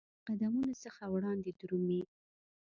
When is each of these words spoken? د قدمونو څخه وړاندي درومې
د 0.05 0.05
قدمونو 0.27 0.73
څخه 0.83 1.01
وړاندي 1.13 1.51
درومې 1.59 2.01